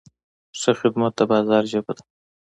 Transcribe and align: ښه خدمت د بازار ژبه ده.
ښه 0.59 0.71
خدمت 0.79 1.13
د 1.17 1.21
بازار 1.31 1.63
ژبه 1.71 1.91
ده. 1.97 2.03